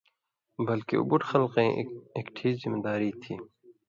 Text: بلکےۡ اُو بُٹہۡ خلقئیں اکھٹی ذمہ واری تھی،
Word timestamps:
بلکےۡ 0.65 0.97
اُو 0.99 1.05
بُٹہۡ 1.09 1.27
خلقئیں 1.29 1.73
اکھٹی 2.17 2.49
ذمہ 2.61 2.79
واری 2.83 3.11
تھی، 3.21 3.33